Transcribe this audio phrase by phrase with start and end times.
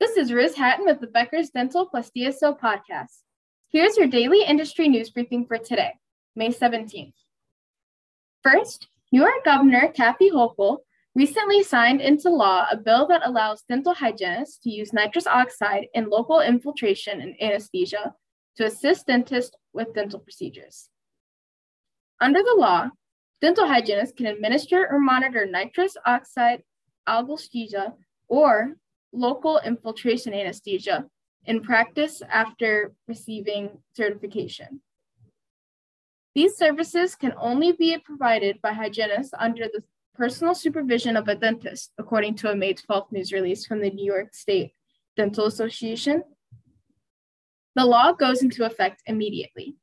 [0.00, 3.22] This is Riz Hatton with the Becker's Dental plus DSO podcast.
[3.70, 5.92] Here's your daily industry news briefing for today,
[6.36, 7.14] May 17th.
[8.42, 10.78] First, New York Governor Kathy Hochul
[11.14, 16.10] recently signed into law a bill that allows dental hygienists to use nitrous oxide in
[16.10, 18.14] local infiltration and anesthesia
[18.56, 20.90] to assist dentists with dental procedures.
[22.20, 22.90] Under the law,
[23.40, 26.62] dental hygienists can administer or monitor nitrous oxide
[27.08, 27.94] analgesia
[28.28, 28.76] or
[29.12, 31.06] local infiltration anesthesia
[31.46, 34.80] in practice after receiving certification.
[36.34, 41.92] These services can only be provided by hygienists under the personal supervision of a dentist,
[41.98, 44.72] according to a May 12th news release from the New York State
[45.16, 46.22] Dental Association.
[47.76, 49.76] The law goes into effect immediately.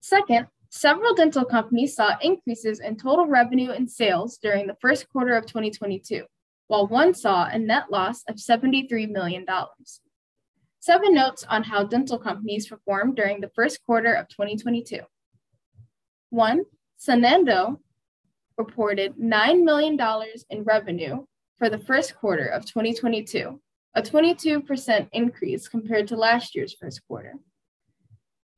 [0.00, 5.34] Second, several dental companies saw increases in total revenue and sales during the first quarter
[5.34, 6.24] of 2022,
[6.68, 9.44] while one saw a net loss of $73 million.
[10.78, 15.00] Seven notes on how dental companies performed during the first quarter of 2022.
[16.30, 16.62] One,
[16.98, 17.78] Sonendo
[18.56, 19.98] reported $9 million
[20.48, 21.24] in revenue
[21.58, 23.60] for the first quarter of 2022,
[23.94, 27.34] a 22% increase compared to last year's first quarter.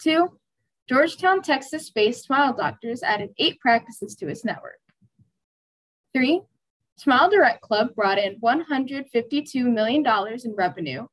[0.01, 0.39] Two,
[0.93, 4.79] Georgetown, Texas based Smile Doctors added eight practices to its network.
[6.15, 6.43] Three,
[6.99, 10.05] Smile Direct Club brought in $152 million
[10.45, 11.07] in revenue,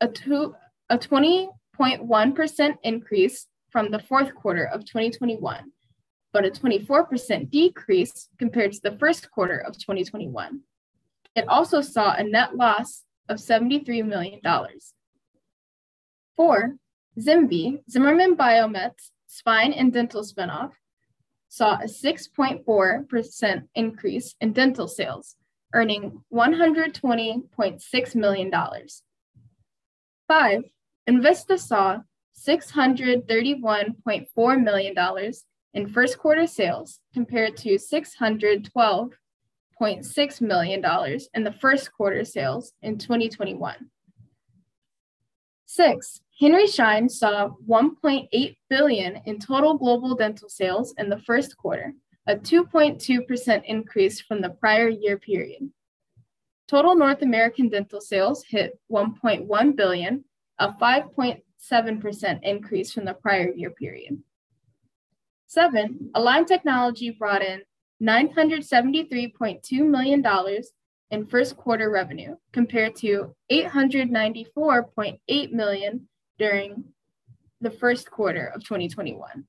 [0.00, 0.54] a, two,
[0.90, 5.72] a 20.1% increase from the fourth quarter of 2021,
[6.32, 10.60] but a 24% decrease compared to the first quarter of 2021.
[11.34, 14.40] It also saw a net loss of $73 million.
[16.36, 16.76] Four,
[17.18, 20.72] ZimVie, Zimmerman Biomet's spine and dental spinoff,
[21.48, 25.36] saw a 6.4% increase in dental sales,
[25.72, 28.52] earning $120.6 million.
[30.26, 30.64] Five,
[31.08, 32.00] Envista saw
[32.36, 34.94] $631.4 million
[35.74, 40.84] in first quarter sales compared to $612.6 million
[41.34, 43.90] in the first quarter sales in 2021.
[45.74, 51.92] Six, Henry Schein saw 1.8 billion in total global dental sales in the first quarter,
[52.28, 55.68] a 2.2% increase from the prior year period.
[56.68, 60.24] Total North American dental sales hit 1.1 billion,
[60.60, 64.22] a 5.7% increase from the prior year period.
[65.48, 67.62] Seven, Align Technology brought in
[68.00, 70.22] $973.2 million
[71.14, 76.08] in first quarter revenue compared to 894.8 million
[76.38, 76.84] during
[77.60, 79.46] the first quarter of 2021.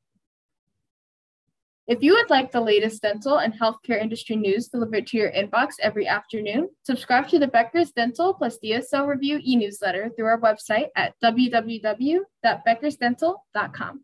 [1.88, 5.74] If you would like the latest dental and healthcare industry news delivered to your inbox
[5.82, 10.88] every afternoon, subscribe to the Becker's Dental plus DSO Review e newsletter through our website
[10.96, 14.04] at www.beckersdental.com.